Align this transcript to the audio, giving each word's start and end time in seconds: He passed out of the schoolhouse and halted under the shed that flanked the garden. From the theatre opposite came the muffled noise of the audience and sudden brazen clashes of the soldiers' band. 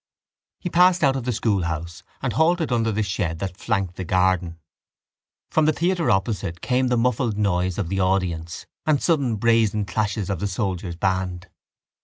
He 0.57 0.67
passed 0.67 1.03
out 1.03 1.15
of 1.15 1.25
the 1.25 1.31
schoolhouse 1.31 2.01
and 2.23 2.33
halted 2.33 2.71
under 2.71 2.91
the 2.91 3.03
shed 3.03 3.37
that 3.37 3.55
flanked 3.55 3.97
the 3.97 4.03
garden. 4.03 4.57
From 5.51 5.65
the 5.65 5.73
theatre 5.73 6.09
opposite 6.09 6.59
came 6.59 6.87
the 6.87 6.97
muffled 6.97 7.37
noise 7.37 7.77
of 7.77 7.87
the 7.89 7.99
audience 7.99 8.65
and 8.87 8.99
sudden 8.99 9.35
brazen 9.35 9.85
clashes 9.85 10.31
of 10.31 10.39
the 10.39 10.47
soldiers' 10.47 10.95
band. 10.95 11.49